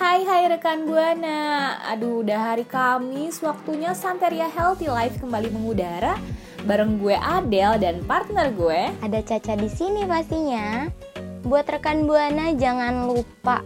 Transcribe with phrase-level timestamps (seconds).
[0.00, 1.76] Hai hai rekan Buana.
[1.92, 6.16] Aduh, udah hari Kamis, waktunya Santeria Healthy Life kembali mengudara
[6.64, 8.96] bareng gue Adele dan partner gue.
[9.04, 10.88] Ada Caca di sini pastinya.
[11.44, 13.60] Buat rekan Buana jangan lupa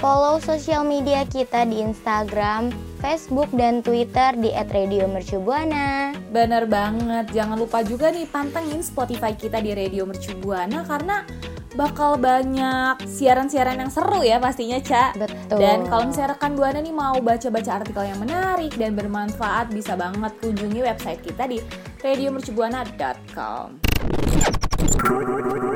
[0.00, 2.72] follow sosial media kita di Instagram,
[3.04, 6.16] Facebook, dan Twitter di @radiomercubuana.
[6.32, 11.28] Bener banget, jangan lupa juga nih pantengin Spotify kita di Radio Mercu Buana karena
[11.74, 15.14] bakal banyak siaran-siaran yang seru ya pastinya, Ca.
[15.18, 15.58] Betul.
[15.58, 20.32] Dan kalau misalnya rekan Buana nih mau baca-baca artikel yang menarik dan bermanfaat, bisa banget
[20.38, 21.58] kunjungi website kita di
[22.02, 23.66] radiomercubuana.com.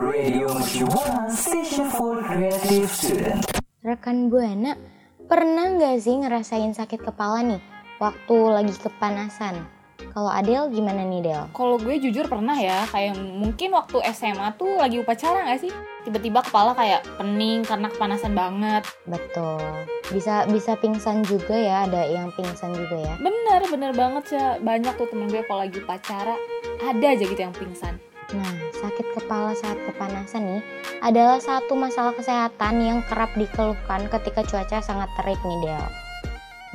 [0.08, 3.42] Radio Mercu Buana, station for creative student.
[3.82, 4.78] Rekan Buana,
[5.26, 7.60] pernah nggak sih ngerasain sakit kepala nih
[7.98, 9.77] waktu lagi kepanasan?
[9.98, 11.44] Kalau Adele gimana nih Del?
[11.54, 15.72] Kalau gue jujur pernah ya, kayak mungkin waktu SMA tuh lagi upacara gak sih?
[16.06, 18.86] Tiba-tiba kepala kayak pening karena kepanasan banget.
[19.06, 19.62] Betul.
[20.10, 23.14] Bisa bisa pingsan juga ya, ada yang pingsan juga ya.
[23.19, 24.38] Bener, bener banget sih.
[24.62, 26.34] Banyak tuh temen gue kalau lagi upacara,
[26.82, 27.98] ada aja gitu yang pingsan.
[28.28, 30.62] Nah, sakit kepala saat kepanasan nih
[31.00, 35.86] adalah satu masalah kesehatan yang kerap dikeluhkan ketika cuaca sangat terik nih Del.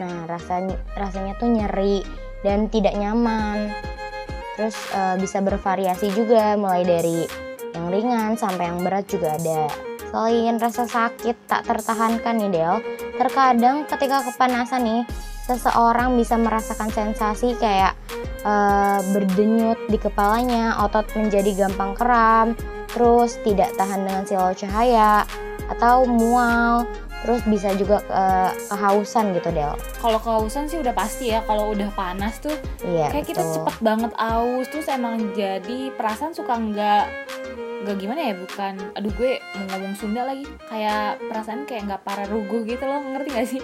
[0.01, 2.01] Nah, rasanya rasanya tuh nyeri
[2.45, 3.71] dan tidak nyaman.
[4.59, 7.25] Terus eh, bisa bervariasi juga mulai dari
[7.73, 9.65] yang ringan sampai yang berat juga ada.
[10.13, 12.75] Selain rasa sakit tak tertahankan nih Del,
[13.17, 15.01] terkadang ketika kepanasan nih
[15.49, 17.97] seseorang bisa merasakan sensasi kayak
[18.45, 22.47] eh, berdenyut di kepalanya, otot menjadi gampang kram,
[22.93, 25.25] terus tidak tahan dengan silau cahaya
[25.71, 26.85] atau mual,
[27.23, 29.73] terus bisa juga eh, kehausan gitu Del.
[29.97, 32.53] Kalau kehausan sih udah pasti ya, kalau udah panas tuh
[32.83, 33.07] Iya.
[33.09, 33.55] kayak kita betul.
[33.57, 37.05] cepet banget aus, terus emang jadi perasaan suka nggak
[37.83, 42.27] nggak gimana ya bukan aduh gue mau ngomong Sunda lagi kayak perasaan kayak nggak parah
[42.31, 43.59] ruguh gitu loh ngerti gak sih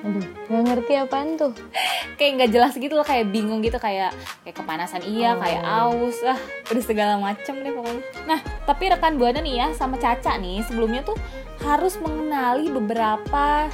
[0.00, 1.52] Aduh, nggak ngerti apaan tuh.
[2.18, 4.12] kayak nggak jelas gitu loh kayak bingung gitu kayak
[4.42, 5.40] kayak kepanasan iya Oh.
[5.40, 6.36] kayak aus ah
[6.68, 11.00] udah segala macem deh pokoknya nah tapi rekan buana nih ya sama Caca nih sebelumnya
[11.00, 11.16] tuh
[11.60, 13.72] harus mengenali beberapa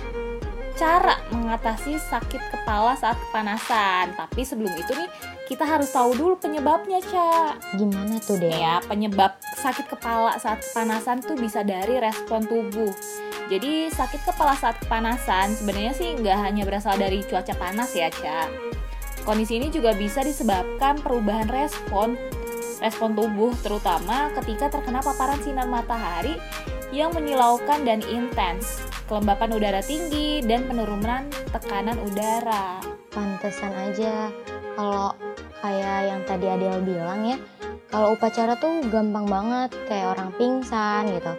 [0.76, 5.08] cara mengatasi sakit kepala saat kepanasan tapi sebelum itu nih
[5.48, 8.52] kita harus tahu dulu penyebabnya Ca Gimana tuh Del?
[8.52, 12.92] Nih ya penyebab sakit kepala saat kepanasan tuh bisa dari respon tubuh
[13.46, 18.50] jadi sakit kepala saat kepanasan sebenarnya sih nggak hanya berasal dari cuaca panas ya, Ca.
[19.22, 22.18] Kondisi ini juga bisa disebabkan perubahan respon
[22.82, 26.36] respon tubuh terutama ketika terkena paparan sinar matahari
[26.94, 32.82] yang menyilaukan dan intens, kelembapan udara tinggi dan penurunan tekanan udara.
[33.14, 34.28] Pantesan aja
[34.76, 35.14] kalau
[35.62, 37.38] kayak yang tadi Adele bilang ya,
[37.88, 41.32] kalau upacara tuh gampang banget kayak orang pingsan gitu.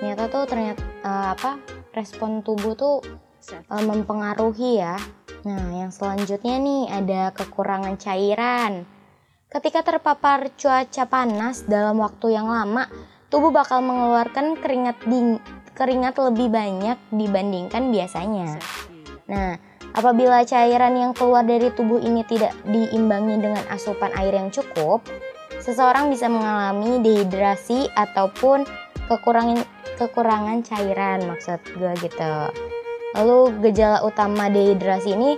[0.00, 1.62] Ternyata tuh ternyata eh, apa
[1.94, 3.04] respon tubuh tuh
[3.52, 4.96] eh, mempengaruhi ya.
[5.42, 8.86] Nah, yang selanjutnya nih ada kekurangan cairan.
[9.52, 12.88] Ketika terpapar cuaca panas dalam waktu yang lama,
[13.28, 15.36] tubuh bakal mengeluarkan keringat ding
[15.82, 18.62] keringat lebih banyak dibandingkan biasanya.
[19.26, 19.58] Nah,
[19.98, 25.02] apabila cairan yang keluar dari tubuh ini tidak diimbangi dengan asupan air yang cukup,
[25.58, 28.62] seseorang bisa mengalami dehidrasi ataupun
[29.10, 29.66] kekurangan
[29.98, 32.34] kekurangan cairan maksud gue gitu.
[33.18, 35.34] Lalu gejala utama dehidrasi ini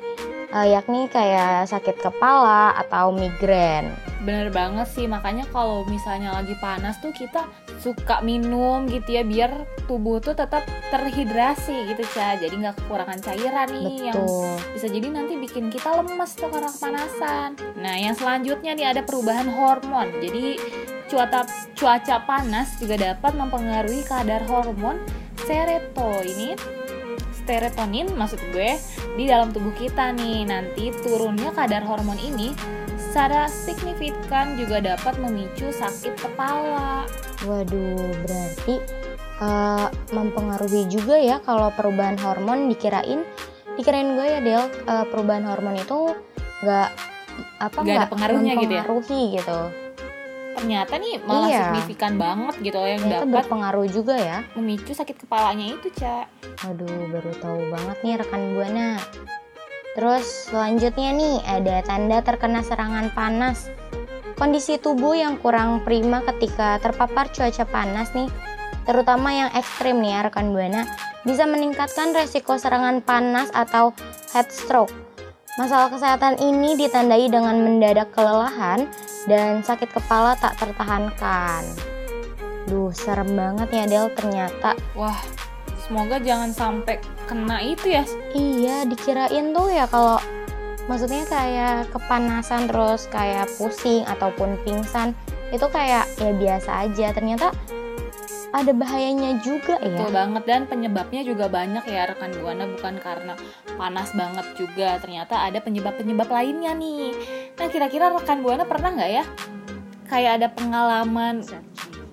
[0.55, 3.91] eh, yakni kayak sakit kepala atau migrain.
[4.25, 7.45] Bener banget sih, makanya kalau misalnya lagi panas tuh kita
[7.83, 9.53] suka minum gitu ya biar
[9.85, 12.41] tubuh tuh tetap terhidrasi gitu Ca.
[12.41, 14.57] Jadi nggak kekurangan cairan nih yang Betul.
[14.73, 17.49] bisa jadi nanti bikin kita lemes tuh karena kepanasan.
[17.77, 20.09] Nah, yang selanjutnya nih ada perubahan hormon.
[20.25, 20.57] Jadi
[21.13, 21.45] cuaca
[21.77, 24.97] cuaca panas juga dapat mempengaruhi kadar hormon
[25.45, 26.57] serotonin
[27.45, 28.77] serotonin maksud gue
[29.15, 30.49] di dalam tubuh kita nih.
[30.49, 32.53] Nanti turunnya kadar hormon ini
[32.99, 37.07] secara signifikan juga dapat memicu sakit kepala.
[37.47, 38.81] Waduh, berarti
[39.39, 43.23] eh, mempengaruhi juga ya kalau perubahan hormon dikirain
[43.75, 46.15] dikirain gue ya Del eh, perubahan hormon itu
[46.65, 46.89] nggak
[47.59, 48.85] apa Nggak ada pengaruhnya gitu ya?
[49.43, 49.84] gitu.
[50.55, 51.61] Ternyata nih malah Iya.
[51.69, 54.39] signifikan banget gitu yang Ternyata dapat berpengaruh juga ya.
[54.55, 56.31] memicu sakit kepalanya itu, Ca.
[56.63, 58.91] Waduh, baru tahu banget nih rekan buana.
[59.95, 63.71] Terus selanjutnya nih ada tanda terkena serangan panas.
[64.35, 68.27] Kondisi tubuh yang kurang prima ketika terpapar cuaca panas nih,
[68.83, 70.83] terutama yang ekstrim nih ya rekan Buana,
[71.23, 73.95] bisa meningkatkan resiko serangan panas atau
[74.35, 74.91] heat stroke.
[75.55, 78.91] Masalah kesehatan ini ditandai dengan mendadak kelelahan
[79.25, 81.65] dan sakit kepala tak tertahankan.
[82.65, 84.73] Duh, serem banget ya Del ternyata.
[84.97, 85.21] Wah,
[85.85, 86.97] semoga jangan sampai
[87.29, 88.05] kena itu ya.
[88.33, 90.17] Iya, dikirain tuh ya kalau
[90.89, 95.17] maksudnya kayak kepanasan terus kayak pusing ataupun pingsan
[95.53, 97.13] itu kayak ya biasa aja.
[97.13, 97.53] Ternyata
[98.55, 99.91] ada bahayanya juga ya.
[99.91, 103.35] Betul banget dan penyebabnya juga banyak ya rekan buana bukan karena
[103.75, 107.11] panas banget juga ternyata ada penyebab-penyebab lainnya nih.
[107.59, 109.25] Nah kira-kira rekan buana pernah nggak ya
[110.07, 111.43] kayak ada pengalaman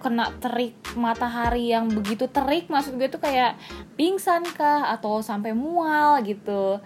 [0.02, 3.54] kena terik matahari yang begitu terik maksud gue tuh kayak
[3.94, 6.82] pingsan kah atau sampai mual gitu.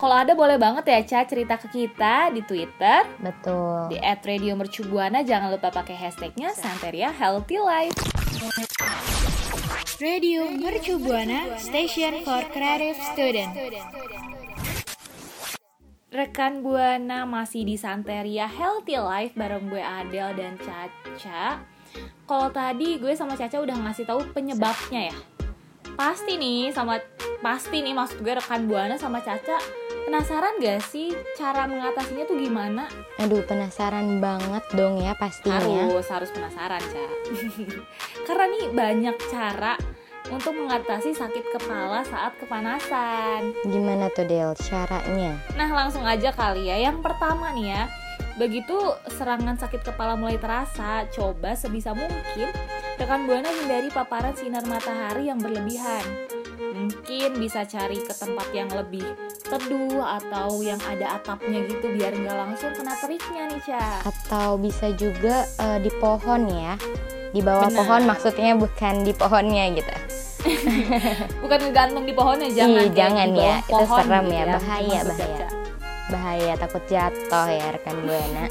[0.00, 3.92] Kalau ada boleh banget ya Ca cerita ke kita di Twitter Betul.
[3.92, 7.98] di @radiomercubuana jangan lupa pakai hashtagnya Santeria Healthy Life.
[10.00, 13.52] Radio Mercu Buana Station for Creative Student.
[16.08, 21.60] Rekan Buana masih di Santeria Healthy Life bareng gue Adel dan Caca.
[22.24, 25.16] Kalau tadi gue sama Caca udah ngasih tahu penyebabnya ya.
[26.00, 26.96] Pasti nih sama
[27.44, 29.60] pasti nih maksud gue rekan Buana sama Caca
[30.10, 32.90] penasaran gak sih cara mengatasinya tuh gimana?
[33.22, 35.62] Aduh, penasaran banget dong ya pastinya.
[35.62, 37.04] Harus harus penasaran, Ca.
[38.26, 39.78] Karena nih banyak cara
[40.30, 43.50] untuk mengatasi sakit kepala saat kepanasan.
[43.66, 45.34] Gimana tuh Del caranya?
[45.58, 47.84] Nah langsung aja kali ya Yang pertama nih ya
[48.38, 48.72] Begitu
[49.18, 52.48] serangan sakit kepala mulai terasa Coba sebisa mungkin
[52.96, 56.04] Rekan Buana hindari paparan sinar matahari yang berlebihan
[56.56, 59.04] Mungkin bisa cari ke tempat yang lebih
[59.44, 64.88] teduh Atau yang ada atapnya gitu Biar nggak langsung kena teriknya nih Ca Atau bisa
[64.96, 66.80] juga eh, di pohon ya.
[67.30, 67.78] Di bawah Benar.
[67.78, 69.94] pohon maksudnya bukan di pohonnya gitu.
[71.42, 73.56] Bukan ngegantung di pohonnya Jangan Ih, jangan ya.
[73.64, 75.36] Itu pohon serem gitu ya, bahaya, maksud bahaya.
[75.36, 75.48] Caca.
[76.10, 78.44] Bahaya takut jatuh ya rekan Buana.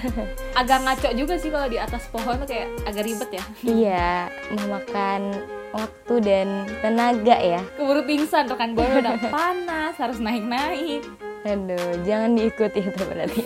[0.60, 4.10] Agak ngaco juga sih kalau di atas pohon tuh kayak agak ribet ya iya,
[4.52, 5.32] memakan
[5.72, 6.48] waktu dan
[6.84, 7.60] tenaga ya.
[7.80, 11.00] Keburu pingsan rekan Buana udah panas Harus naik-naik
[11.48, 13.42] Aduh, jangan diikuti itu berarti.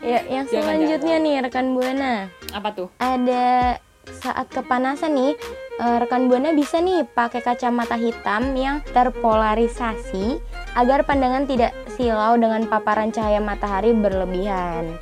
[0.00, 2.32] ya, yang Jangan, selanjutnya nih rekan Buana.
[2.54, 2.88] Apa tuh?
[2.96, 3.76] ada
[4.18, 5.32] saat kepanasan nih
[5.80, 10.40] rekan buana bisa nih pakai kacamata hitam yang terpolarisasi
[10.76, 14.96] agar pandangan tidak silau dengan paparan cahaya matahari berlebihan.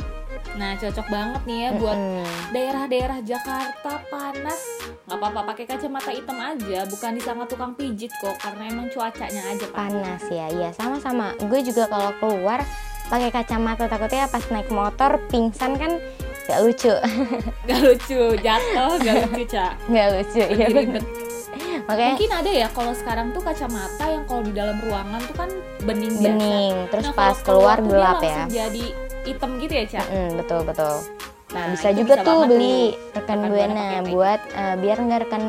[0.59, 2.27] Nah cocok banget nih ya buat Mm-mm.
[2.53, 4.61] daerah-daerah Jakarta panas
[5.07, 9.67] nggak apa-apa pakai kacamata hitam aja bukan disangka tukang pijit kok karena emang cuacanya aja
[9.71, 11.35] panas panas ya, iya sama-sama.
[11.51, 12.63] Gue juga kalau keluar
[13.11, 15.99] pakai kacamata takutnya pas naik motor pingsan kan
[16.43, 16.93] gak lucu,
[17.69, 20.67] gak lucu jatuh gak lucu cak gak lucu ya.
[20.69, 21.05] Ribet.
[21.89, 25.51] Makanya mungkin ada ya kalau sekarang tuh kacamata yang kalau di dalam ruangan tuh kan
[25.83, 28.43] bening, biasa bening, terus Nah, pas keluar gelap ya.
[28.47, 28.85] jadi
[29.23, 30.95] hitam gitu ya cak Mm, betul betul.
[31.51, 35.43] nah bisa juga bisa tuh beli rekan Rekan Buana buat eh, biar nggak rekan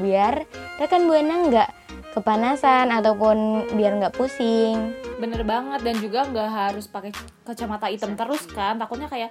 [0.00, 0.34] biar
[0.74, 1.68] rekan buana nggak
[2.10, 3.36] kepanasan ataupun
[3.72, 4.94] biar nggak pusing.
[5.14, 7.12] bener banget dan juga nggak harus pakai
[7.42, 9.30] kacamata hitam terus kan takutnya kayak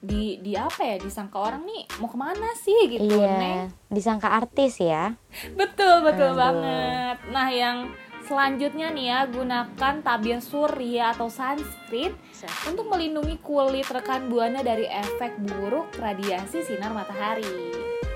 [0.00, 3.20] di di apa ya disangka orang nih mau ke mana sih gitu Neng.
[3.20, 5.12] iya, disangka artis ya.
[5.52, 6.40] betul betul Aduh.
[6.40, 7.92] banget nah yang
[8.24, 12.16] selanjutnya nih ya gunakan tabir surya atau sunscreen
[12.64, 17.44] untuk melindungi kulit rekan buana dari efek buruk radiasi sinar matahari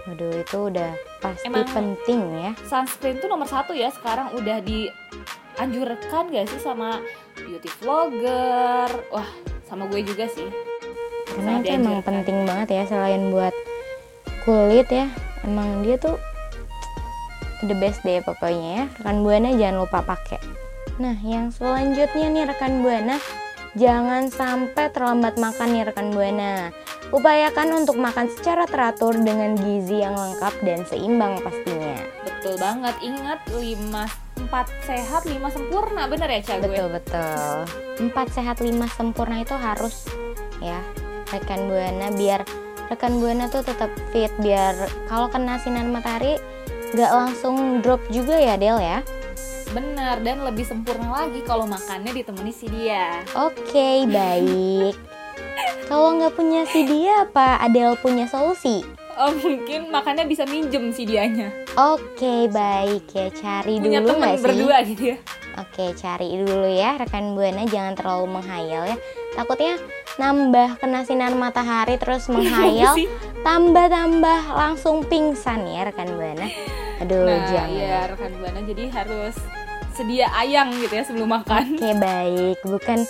[0.04, 2.52] Waduh itu udah pasti Emang- penting ya.
[2.64, 7.00] sunscreen tuh nomor satu ya sekarang udah dianjurkan gak sih sama
[7.36, 9.28] beauty vlogger wah
[9.64, 10.48] sama gue juga sih
[11.34, 12.14] Karena itu emang dianjurkan.
[12.22, 13.54] penting banget ya selain buat
[14.46, 15.06] kulit ya.
[15.44, 16.16] Emang dia tuh
[17.66, 18.84] the best deh pokoknya ya.
[19.02, 20.40] Rekan buana jangan lupa pakai.
[21.02, 23.18] Nah yang selanjutnya nih rekan buana
[23.74, 26.70] jangan sampai terlambat makan nih rekan buana.
[27.10, 31.94] Upayakan untuk makan secara teratur dengan gizi yang lengkap dan seimbang pastinya.
[32.24, 34.52] betul banget ingat 5 4
[34.84, 37.56] sehat 5 sempurna bener ya Cak gue Betul betul.
[38.04, 40.10] Empat sehat lima sempurna itu harus
[40.60, 40.76] ya
[41.34, 42.46] rekan buana biar
[42.86, 46.38] rekan buana tuh tetap fit biar kalau kena sinar matahari
[46.94, 49.02] nggak langsung drop juga ya Del ya.
[49.70, 54.94] bener dan lebih sempurna lagi kalau makannya ditemani si dia Oke baik.
[55.84, 58.86] Kalau nggak punya si dia apa Adel punya solusi?
[59.14, 64.42] oh mungkin makannya bisa minjem si dianya Oke baik ya cari punya dulu nggak sih?
[64.42, 65.18] berdua gitu ya
[65.54, 68.96] Oke, cari dulu ya rekan Buana jangan terlalu menghayal ya.
[69.32, 69.78] Takutnya
[70.16, 73.08] nambah kena sinar matahari terus menghayal, sih?
[73.42, 76.46] tambah-tambah langsung pingsan ya rekan Buana.
[77.02, 77.68] Aduh, Nah, jangan.
[77.70, 79.34] iya rekan buana jadi harus
[79.94, 81.74] sedia ayang gitu ya sebelum makan.
[81.74, 82.58] Oke, baik.
[82.62, 83.06] Bukan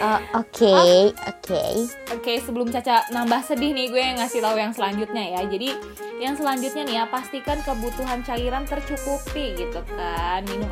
[0.00, 0.76] oh, oke,
[1.14, 1.64] oke.
[2.10, 5.40] Oke, sebelum Caca nambah sedih nih, gue ngasih tahu yang selanjutnya ya.
[5.46, 5.74] Jadi,
[6.18, 10.42] yang selanjutnya nih ya, pastikan kebutuhan cairan tercukupi gitu kan.
[10.46, 10.70] Minum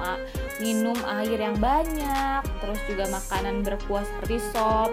[0.59, 4.91] minum air yang banyak, terus juga makanan berkuah seperti sop,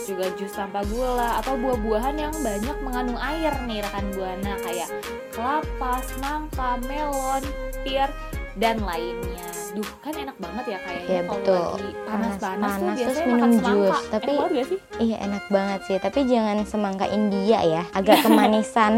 [0.00, 4.88] terus juga jus tanpa gula atau buah-buahan yang banyak mengandung air nih rekan buana kayak
[5.28, 7.44] kelapa, semangka, melon,
[7.84, 8.08] pir
[8.56, 9.44] dan lainnya.
[9.76, 11.60] Duh, kan enak banget ya kayaknya Iya, kalau betul.
[11.60, 13.76] lagi panas-panas tuh Panas-panas terus biasanya minum makan semangka.
[13.76, 14.00] jus.
[14.00, 14.78] Tapi- enak banget gak sih?
[14.96, 17.82] Iya, enak banget sih, tapi jangan semangka India ya.
[17.92, 18.92] Agak kemanisan.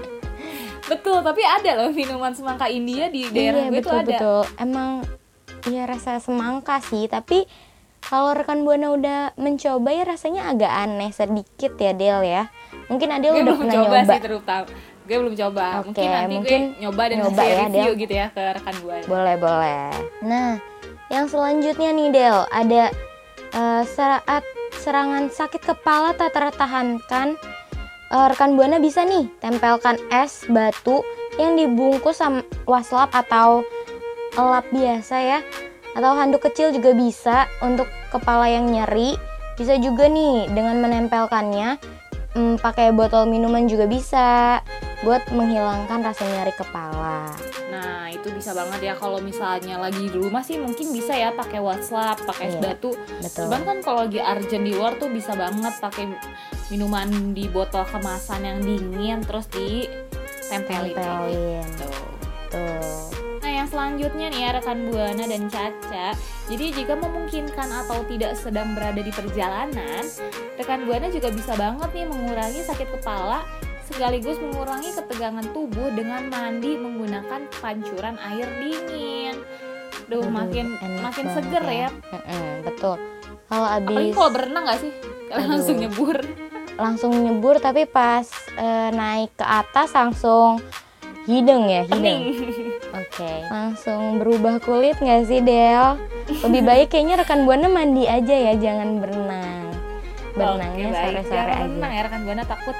[0.92, 4.10] Betul, tapi ada loh minuman semangka India di daerah iya, gue betul tuh ada.
[4.12, 4.40] betul.
[4.60, 4.90] Emang
[5.64, 7.48] ya rasa semangka sih, tapi
[8.10, 12.50] kalau rekan Buana udah mencoba ya rasanya agak aneh sedikit ya Del ya.
[12.90, 14.10] Mungkin Adel Gue udah belum pernah coba nyoba.
[14.10, 14.66] sih terutama.
[15.06, 15.64] Gue belum coba.
[15.78, 18.02] Oke, mungkin nanti mungkin gue nyoba dan nyoba ya, review Del.
[18.02, 18.98] gitu ya ke rekan gue.
[19.06, 19.82] Boleh, boleh.
[20.26, 20.50] Nah,
[21.06, 22.84] yang selanjutnya nih Del, ada
[23.54, 24.42] eh, saat
[24.82, 27.38] serangan sakit kepala tak tertahankan,
[28.10, 31.06] eh, rekan Buana bisa nih tempelkan es batu
[31.38, 33.62] yang dibungkus sama waslap atau
[34.34, 35.38] lap biasa ya.
[35.94, 39.18] Atau handuk kecil juga bisa untuk kepala yang nyeri.
[39.58, 41.76] Bisa juga nih dengan menempelkannya
[42.34, 44.58] hmm, pakai botol minuman juga bisa
[45.00, 47.32] buat menghilangkan rasa nyeri kepala.
[47.72, 51.56] Nah, itu bisa banget ya kalau misalnya lagi di rumah sih mungkin bisa ya pakai
[51.60, 52.90] WhatsApp, pakai es Iya, batu.
[53.20, 53.48] Betul.
[53.48, 56.04] Cuman kan kalau lagi urgent di luar tuh bisa banget pakai
[56.68, 60.94] minuman di botol kemasan yang dingin terus ditempelin.
[60.94, 61.64] kayak Tempelin.
[61.64, 61.88] gitu.
[62.52, 63.09] Tuh.
[63.70, 66.18] Selanjutnya nih ya rekan Buana dan Caca.
[66.50, 70.02] Jadi jika memungkinkan atau tidak sedang berada di perjalanan,
[70.58, 73.46] rekan Buana juga bisa banget nih mengurangi sakit kepala
[73.90, 79.34] sekaligus mengurangi ketegangan tubuh dengan mandi menggunakan pancuran air dingin.
[80.06, 80.66] Duh, Aduh, makin
[81.02, 81.88] makin banget seger ya.
[81.90, 82.96] Mm-mm, betul.
[83.50, 84.92] Kalau Apalagi abis kalau berenang gak sih?
[85.30, 85.54] Kalian Aduh.
[85.58, 86.18] langsung nyebur.
[86.80, 88.24] langsung nyebur tapi pas
[88.56, 90.64] eh, naik ke atas langsung
[91.28, 92.00] hidung ya hidung.
[92.00, 92.20] Pening.
[93.10, 93.32] Oke.
[93.50, 95.98] Langsung berubah kulit nggak sih Del?
[96.46, 99.74] Lebih baik kayaknya rekan buana mandi aja ya, jangan berenang.
[100.38, 101.26] Berenangnya baik.
[101.26, 101.66] sore-sore aja.
[101.66, 102.76] renang ya rekan Buana takut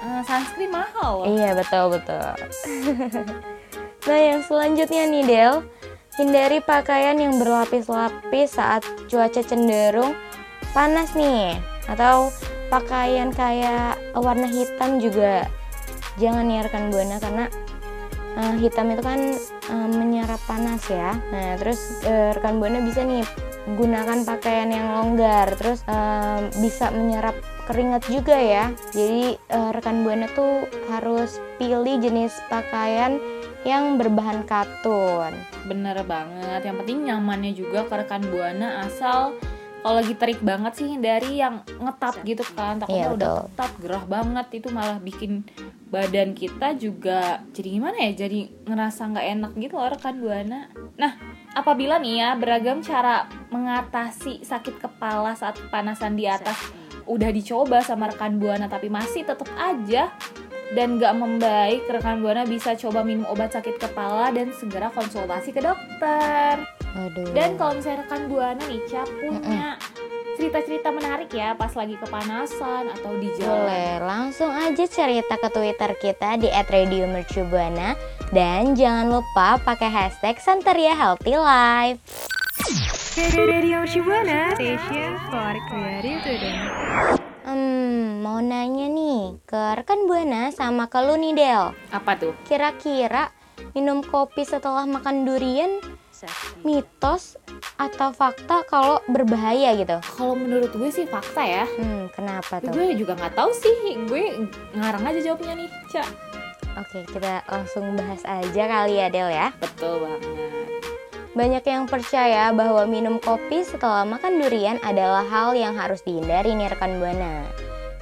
[0.00, 1.12] eh, sunscreen mahal.
[1.28, 2.28] Iya betul betul.
[4.08, 5.54] nah yang selanjutnya nih Del,
[6.16, 8.80] hindari pakaian yang berlapis-lapis saat
[9.12, 10.16] cuaca cenderung
[10.72, 12.32] panas nih, atau
[12.72, 15.44] pakaian kayak warna hitam juga
[16.16, 17.44] jangan ya rekan buana karena
[18.40, 19.20] eh, hitam itu kan
[19.68, 21.12] eh, menyerap panas ya.
[21.28, 23.20] Nah terus eh, rekan buana bisa nih
[23.76, 27.36] gunakan pakaian yang longgar, terus eh, bisa menyerap
[27.68, 28.72] keringat juga ya.
[28.96, 33.20] Jadi eh, rekan buana tuh harus pilih jenis pakaian
[33.68, 35.36] yang berbahan katun.
[35.68, 36.64] Bener banget.
[36.64, 39.36] Yang penting nyamannya juga ke rekan buana asal
[39.80, 42.76] kalau lagi terik banget sih hindari yang ngetat gitu kan.
[42.76, 45.48] Takutnya Iya, udah ketat gerah banget itu malah bikin
[45.88, 48.28] badan kita juga jadi gimana ya?
[48.28, 50.68] Jadi ngerasa nggak enak gitu loh rekan buana.
[51.00, 51.12] Nah,
[51.56, 56.56] apabila nih ya beragam cara mengatasi sakit kepala saat kepanasan di atas
[57.08, 60.12] udah dicoba sama rekan buana tapi masih tetap aja
[60.70, 65.58] dan gak membaik, rekan buana bisa coba minum obat sakit kepala dan segera konsultasi ke
[65.58, 66.79] dokter.
[66.90, 67.30] Waduh.
[67.32, 69.78] Dan kalau misalnya rekan buana nih Cap punya
[70.40, 73.60] cerita-cerita menarik ya pas lagi kepanasan atau di jalan.
[73.60, 77.94] Boleh, langsung aja cerita ke Twitter kita di @radiomercubuana
[78.32, 82.00] dan jangan lupa pakai hashtag Santeria Healthy Life.
[83.36, 86.56] Radio Shibuana Station for Creative Today.
[87.44, 91.64] Hmm, mau nanya nih ke rekan Buana sama ke lu nih Del.
[91.92, 92.32] Apa tuh?
[92.48, 93.28] Kira-kira
[93.76, 95.82] minum kopi setelah makan durian
[96.66, 97.40] mitos
[97.80, 99.96] atau fakta kalau berbahaya gitu?
[100.16, 101.64] Kalau menurut gue sih fakta ya.
[101.64, 102.72] Hmm, kenapa tuh?
[102.74, 103.96] gue juga nggak tahu sih.
[104.04, 106.04] Gue ngarang aja jawabnya nih, Ca.
[106.78, 109.50] Oke, kita langsung bahas aja kali ya Del ya.
[109.58, 110.22] Betul banget.
[111.30, 116.70] Banyak yang percaya bahwa minum kopi setelah makan durian adalah hal yang harus dihindari nih
[116.70, 117.46] rekan Buana.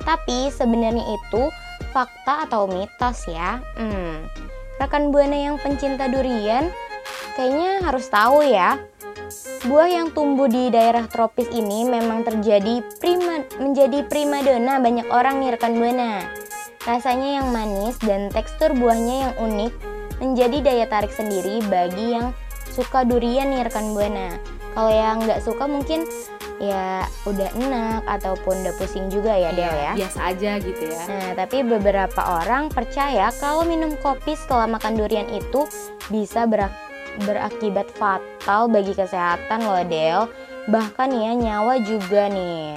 [0.00, 1.52] Tapi sebenarnya itu
[1.92, 3.60] fakta atau mitos ya.
[3.76, 4.24] Hmm.
[4.80, 6.72] Rekan Buana yang pencinta durian
[7.38, 8.82] kayaknya harus tahu ya.
[9.70, 15.54] Buah yang tumbuh di daerah tropis ini memang terjadi prima, menjadi primadona banyak orang nih
[15.54, 16.26] rekan Buana.
[16.82, 19.72] Rasanya yang manis dan tekstur buahnya yang unik
[20.18, 22.34] menjadi daya tarik sendiri bagi yang
[22.72, 24.40] suka durian nih rekan buana.
[24.72, 26.06] Kalau yang nggak suka mungkin
[26.58, 29.92] ya udah enak ataupun udah pusing juga ya Del ya.
[29.94, 31.02] Biasa aja gitu ya.
[31.06, 35.68] Nah, tapi beberapa orang percaya kalau minum kopi setelah makan durian itu
[36.08, 36.87] bisa berak-
[37.24, 40.30] berakibat fatal bagi kesehatan loh Del.
[40.68, 42.76] Bahkan ya nyawa juga nih.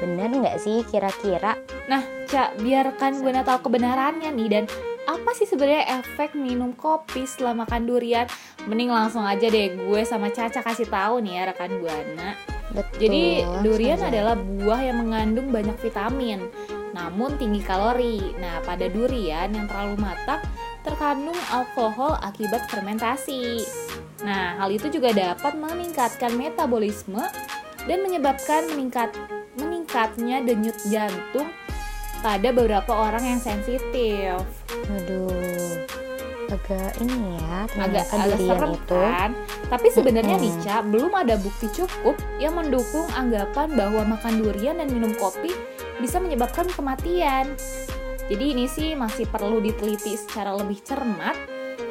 [0.00, 1.56] Bener nggak sih kira-kira?
[1.88, 4.64] Nah, Cak, biarkan gue tahu kebenarannya nih dan
[5.06, 8.26] apa sih sebenarnya efek minum kopi setelah makan durian?
[8.66, 12.34] Mending langsung aja deh gue sama Caca kasih tahu nih ya rekan Buana.
[12.74, 12.98] Betul.
[13.08, 13.22] Jadi
[13.62, 14.10] durian saja.
[14.10, 16.44] adalah buah yang mengandung banyak vitamin,
[16.92, 18.34] namun tinggi kalori.
[18.36, 20.42] Nah, pada durian yang terlalu matang
[20.86, 23.66] terkandung alkohol akibat fermentasi.
[24.22, 27.26] Nah, hal itu juga dapat meningkatkan metabolisme
[27.84, 29.10] dan menyebabkan meningkat
[29.58, 31.50] meningkatnya denyut jantung
[32.22, 34.40] pada beberapa orang yang sensitif.
[34.88, 35.84] Waduh,
[36.50, 38.96] agak ini ya, Agak agak serem itu.
[38.96, 39.30] kan?
[39.66, 40.64] Tapi sebenarnya nih, Mm-mm.
[40.64, 45.50] Ca, belum ada bukti cukup yang mendukung anggapan bahwa makan durian dan minum kopi
[45.98, 47.50] bisa menyebabkan kematian.
[48.26, 51.38] Jadi ini sih masih perlu diteliti secara lebih cermat.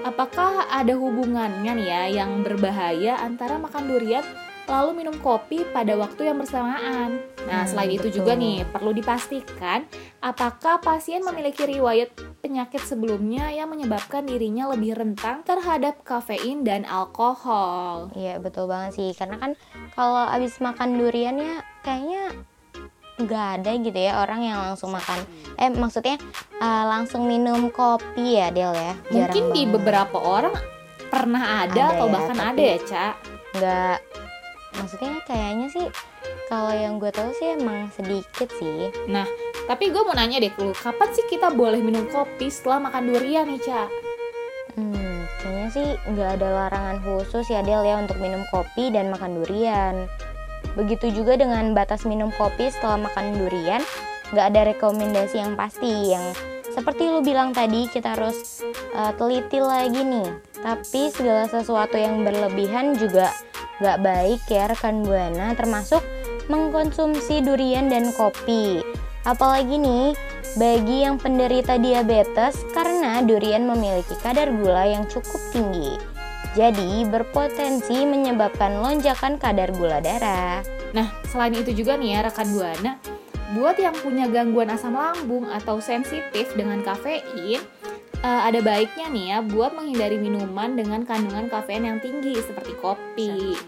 [0.04, 4.22] Apakah ada hubungannya nih ya yang berbahaya antara makan durian
[4.66, 7.24] lalu minum kopi pada waktu yang bersamaan?
[7.46, 8.22] Nah, Hmm, selain itu betul.
[8.22, 9.86] juga nih perlu dipastikan
[10.20, 12.12] apakah pasien memiliki riwayat
[12.42, 18.10] penyakit sebelumnya yang menyebabkan dirinya lebih rentan terhadap kafein dan alkohol.
[18.14, 19.52] Iya betul banget sih, karena kan
[19.94, 22.34] kalau abis makan durian ya kayaknya
[23.16, 25.24] nggak ada gitu ya orang yang langsung makan.
[25.56, 26.20] Eh maksudnya
[26.60, 28.94] eh, langsung minum kopi ya Del ya?
[29.12, 29.74] Mungkin Jarang di banget.
[29.80, 30.56] beberapa orang
[31.08, 33.08] pernah ada, Ada atau ya, bahkan ada ya, Ca.
[33.56, 33.98] nggak
[34.76, 35.88] maksudnya kayaknya sih
[36.52, 38.92] kalau yang gue tahu sih emang sedikit sih
[39.66, 43.48] Tapi gue mau nanya deh lu, kapan sih kita boleh minum kopi setelah makan durian
[43.48, 43.88] nih, Ca?
[44.76, 49.40] hmm kayaknya sih nggak ada larangan khusus ya Del ya untuk minum kopi dan makan
[49.40, 50.10] durian
[50.76, 53.82] begitu juga dengan batas minum kopi setelah makan durian
[54.32, 56.12] nggak ada rekomendasi yang pasti.
[56.12, 56.36] Yang
[56.76, 58.62] seperti lu bilang tadi kita harus
[58.94, 60.30] uh, teliti lagi nih.
[60.60, 63.32] Tapi segala sesuatu yang berlebihan juga
[63.80, 66.00] nggak baik ya rekan buana termasuk
[66.52, 68.84] mengkonsumsi durian dan kopi.
[69.26, 70.14] Apalagi nih
[70.56, 76.15] bagi yang penderita diabetes karena durian memiliki kadar gula yang cukup tinggi
[76.56, 80.64] jadi berpotensi menyebabkan lonjakan kadar gula darah
[80.96, 82.96] Nah, selain itu juga nih ya rekan Buana,
[83.52, 87.60] buat yang punya gangguan asam lambung atau sensitif dengan kafein,
[88.24, 93.60] eh, ada baiknya nih ya buat menghindari minuman dengan kandungan kafein yang tinggi seperti kopi.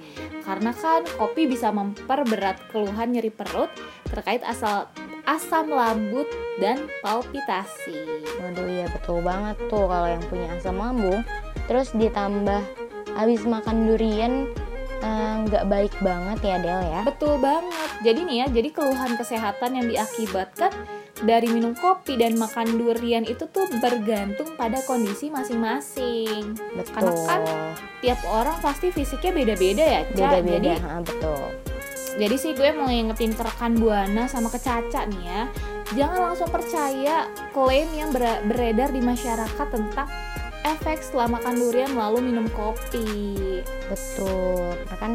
[0.47, 3.67] Karena kan kopi bisa memperberat keluhan nyeri perut
[4.07, 4.87] terkait asal
[5.27, 6.23] asam lambung
[6.57, 8.25] dan palpitasi.
[8.41, 11.21] Waduh iya betul banget tuh kalau yang punya asam lambung
[11.67, 12.61] terus ditambah
[13.17, 14.47] habis makan durian
[15.01, 17.01] eh, nggak baik banget ya Del ya.
[17.05, 17.89] Betul banget.
[18.05, 20.71] Jadi nih ya, jadi keluhan kesehatan yang diakibatkan
[21.25, 26.53] dari minum kopi dan makan durian itu tuh bergantung pada kondisi masing-masing.
[26.77, 26.93] Betul.
[26.93, 27.41] Karena kan
[27.97, 30.37] Tiap orang pasti fisiknya beda-beda ya, Ca.
[30.37, 31.45] beda-beda, Jadi, ha, betul.
[32.17, 35.41] Jadi sih gue mau ngingetin ke rekan Buana sama ke Caca nih ya.
[35.93, 40.09] Jangan langsung percaya klaim yang ber- beredar di masyarakat tentang
[40.65, 43.61] efek setelah makan durian lalu minum kopi.
[43.87, 44.73] Betul.
[44.89, 45.11] Karena kan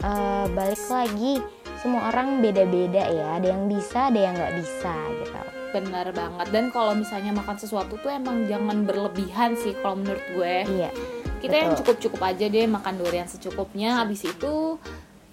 [0.00, 1.44] eh, balik lagi
[1.84, 3.36] semua orang beda-beda ya.
[3.36, 5.40] Ada yang bisa, ada yang nggak bisa gitu.
[5.76, 6.46] Benar banget.
[6.56, 10.56] Dan kalau misalnya makan sesuatu tuh emang jangan berlebihan sih kalau menurut gue.
[10.66, 10.90] Iya.
[11.36, 11.92] Kita yang betul.
[11.92, 14.00] cukup-cukup aja deh makan durian secukupnya.
[14.00, 14.80] Habis itu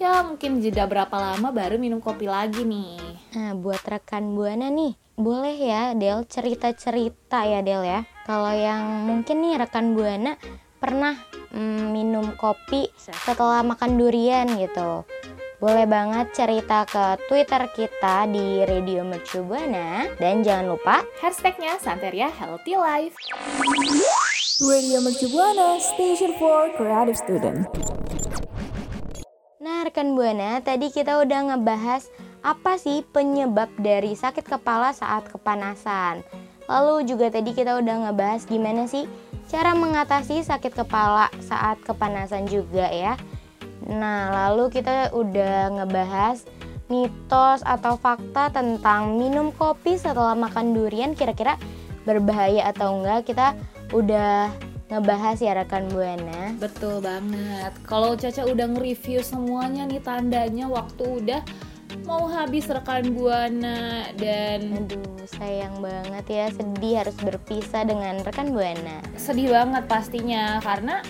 [0.04, 3.00] ya mungkin jeda berapa lama baru minum kopi lagi nih.
[3.40, 8.04] Nah, buat rekan Buana nih, boleh ya Del cerita-cerita ya Del ya.
[8.28, 10.36] Kalau yang mungkin nih rekan Buana
[10.76, 11.16] pernah
[11.56, 15.08] mm, minum kopi setelah makan durian gitu.
[15.56, 22.28] Boleh banget cerita ke Twitter kita di Radio Mercu Buana dan jangan lupa Hashtagnya Santeria
[22.28, 23.16] Healthy Life.
[24.60, 27.93] Radio Mercu Buana, Station for Creative Student.
[29.64, 32.04] Nah, rekan Buana, tadi kita udah ngebahas
[32.44, 36.20] apa sih penyebab dari sakit kepala saat kepanasan.
[36.68, 39.08] Lalu juga tadi kita udah ngebahas gimana sih
[39.48, 43.16] cara mengatasi sakit kepala saat kepanasan juga ya.
[43.88, 46.44] Nah, lalu kita udah ngebahas
[46.92, 51.56] mitos atau fakta tentang minum kopi setelah makan durian kira-kira
[52.04, 53.32] berbahaya atau enggak.
[53.32, 53.56] Kita
[53.96, 54.52] udah
[54.88, 56.52] ngebahas ya rekan Buana.
[56.60, 57.72] Betul banget.
[57.88, 61.40] Kalau Caca udah nge-review semuanya nih tandanya waktu udah
[62.04, 69.00] mau habis rekan Buana dan Aduh, sayang banget ya, sedih harus berpisah dengan rekan Buana.
[69.16, 71.00] sedih banget pastinya karena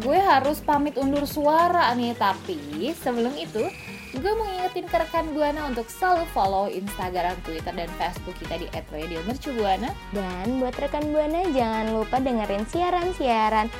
[0.00, 3.66] gue harus pamit undur suara nih Tapi sebelum itu
[4.10, 8.66] gue mau ngingetin ke rekan Buana untuk selalu follow Instagram, Twitter, dan Facebook kita di
[8.90, 9.94] @radiomercubuana.
[10.10, 13.70] Dan buat rekan Buana jangan lupa dengerin siaran-siaran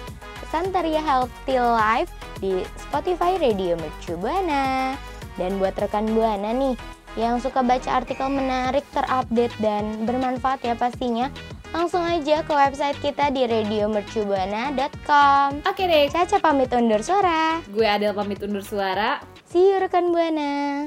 [0.51, 4.95] Santaria Healthy Life di Spotify Radio Mercu Buana.
[5.38, 6.77] Dan buat rekan Buana nih
[7.19, 11.27] yang suka baca artikel menarik, terupdate dan bermanfaat ya pastinya,
[11.75, 15.66] langsung aja ke website kita di radiomercubuana.com.
[15.66, 17.59] Oke deh, Caca pamit undur suara.
[17.66, 19.19] gue Adel pamit undur suara.
[19.51, 20.87] See you rekan Buana.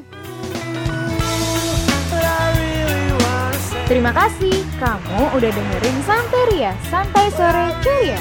[3.91, 8.15] Terima kasih kamu udah dengerin Santeria Santai Sore Ceria.